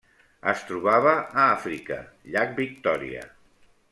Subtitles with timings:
[0.53, 1.99] Es trobava a Àfrica:
[2.37, 3.23] llac Victòria.